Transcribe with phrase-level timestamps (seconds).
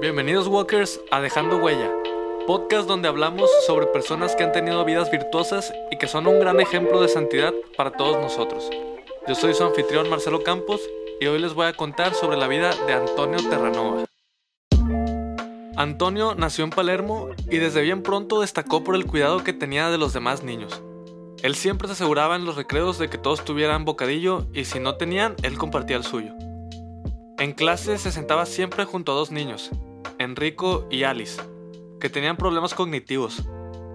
[0.00, 1.90] Bienvenidos Walkers a Dejando Huella,
[2.46, 6.60] podcast donde hablamos sobre personas que han tenido vidas virtuosas y que son un gran
[6.60, 8.70] ejemplo de santidad para todos nosotros.
[9.28, 10.80] Yo soy su anfitrión Marcelo Campos
[11.20, 14.04] y hoy les voy a contar sobre la vida de Antonio Terranova.
[15.76, 19.98] Antonio nació en Palermo y desde bien pronto destacó por el cuidado que tenía de
[19.98, 20.82] los demás niños.
[21.42, 24.96] Él siempre se aseguraba en los recreos de que todos tuvieran bocadillo y si no
[24.96, 26.34] tenían, él compartía el suyo.
[27.38, 29.70] En clase se sentaba siempre junto a dos niños,
[30.18, 31.40] Enrico y Alice,
[31.98, 33.42] que tenían problemas cognitivos.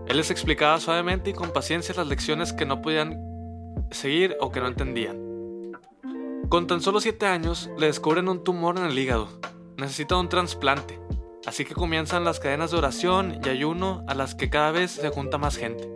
[0.07, 3.21] Él les explicaba suavemente y con paciencia las lecciones que no podían
[3.91, 5.21] seguir o que no entendían.
[6.49, 9.29] Con tan solo 7 años le descubren un tumor en el hígado.
[9.77, 10.99] Necesita un trasplante.
[11.45, 15.09] Así que comienzan las cadenas de oración y ayuno a las que cada vez se
[15.09, 15.94] junta más gente.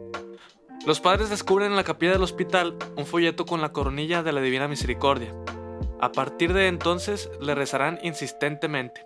[0.85, 4.39] Los padres descubren en la capilla del hospital un folleto con la coronilla de la
[4.39, 5.35] Divina Misericordia.
[5.99, 9.05] A partir de entonces le rezarán insistentemente.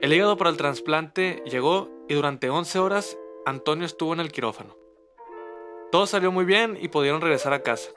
[0.00, 4.76] El hígado para el trasplante llegó y durante 11 horas Antonio estuvo en el quirófano.
[5.92, 7.90] Todo salió muy bien y pudieron regresar a casa.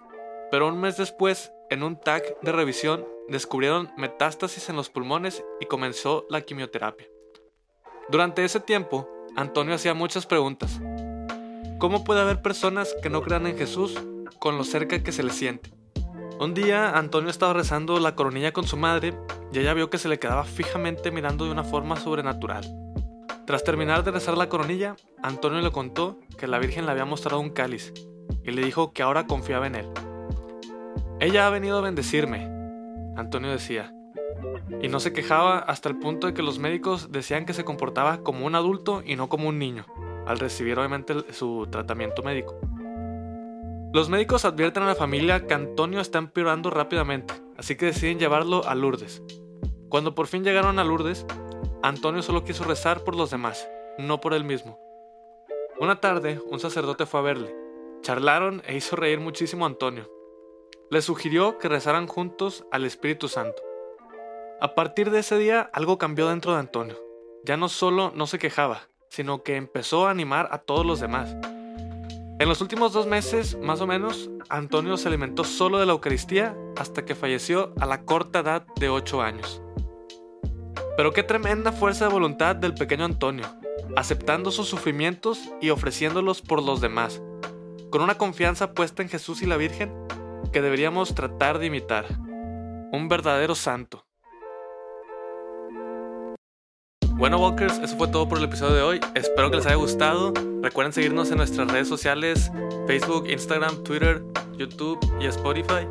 [0.52, 5.66] Pero un mes después, en un TAC de revisión, descubrieron metástasis en los pulmones y
[5.66, 7.08] comenzó la quimioterapia.
[8.10, 10.80] Durante ese tiempo, Antonio hacía muchas preguntas.
[11.82, 14.00] ¿Cómo puede haber personas que no crean en Jesús
[14.38, 15.74] con lo cerca que se le siente?
[16.40, 19.16] Un día Antonio estaba rezando la coronilla con su madre
[19.52, 22.72] y ella vio que se le quedaba fijamente mirando de una forma sobrenatural.
[23.48, 27.40] Tras terminar de rezar la coronilla, Antonio le contó que la Virgen le había mostrado
[27.40, 27.92] un cáliz
[28.44, 29.90] y le dijo que ahora confiaba en él.
[31.20, 32.48] Ella ha venido a bendecirme,
[33.18, 33.92] Antonio decía,
[34.84, 38.22] y no se quejaba hasta el punto de que los médicos decían que se comportaba
[38.22, 39.88] como un adulto y no como un niño
[40.26, 42.60] al recibir obviamente su tratamiento médico.
[43.94, 48.66] Los médicos advierten a la familia que Antonio está empeorando rápidamente, así que deciden llevarlo
[48.66, 49.22] a Lourdes.
[49.90, 51.26] Cuando por fin llegaron a Lourdes,
[51.84, 53.68] Antonio solo quiso rezar por los demás,
[53.98, 54.80] no por él mismo.
[55.80, 57.56] Una tarde, un sacerdote fue a verle.
[58.02, 60.10] Charlaron e hizo reír muchísimo a Antonio.
[60.90, 63.62] Le sugirió que rezaran juntos al Espíritu Santo.
[64.62, 66.96] A partir de ese día, algo cambió dentro de Antonio.
[67.44, 71.36] Ya no solo no se quejaba, sino que empezó a animar a todos los demás.
[72.40, 76.58] En los últimos dos meses, más o menos, Antonio se alimentó solo de la Eucaristía
[76.78, 79.62] hasta que falleció a la corta edad de 8 años.
[80.96, 83.46] Pero qué tremenda fuerza de voluntad del pequeño Antonio,
[83.96, 87.22] aceptando sus sufrimientos y ofreciéndolos por los demás,
[87.92, 89.94] con una confianza puesta en Jesús y la Virgen
[90.54, 92.06] que deberíamos tratar de imitar.
[92.92, 94.06] Un verdadero santo.
[97.22, 99.00] Bueno, Walkers, eso fue todo por el episodio de hoy.
[99.14, 100.34] Espero que les haya gustado.
[100.64, 102.52] Recuerden seguirnos en nuestras redes sociales:
[102.88, 104.24] Facebook, Instagram, Twitter,
[104.58, 105.88] YouTube y Spotify.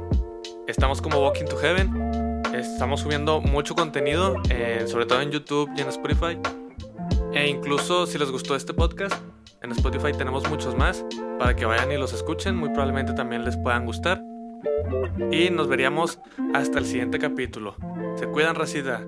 [0.66, 2.42] Estamos como Walking to Heaven.
[2.52, 6.36] Estamos subiendo mucho contenido, eh, sobre todo en YouTube y en Spotify.
[7.32, 9.14] E incluso si les gustó este podcast,
[9.62, 11.04] en Spotify tenemos muchos más
[11.38, 12.56] para que vayan y los escuchen.
[12.56, 14.20] Muy probablemente también les puedan gustar.
[15.30, 16.18] Y nos veríamos
[16.54, 17.76] hasta el siguiente capítulo.
[18.16, 19.06] Se cuidan, Racida.